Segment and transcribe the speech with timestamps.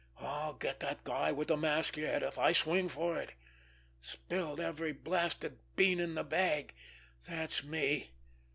[0.19, 3.33] I'll get that guy with the mask yet, if I swing for it.
[4.01, 8.09] Spilled every blasted bean in the bag—that's me!"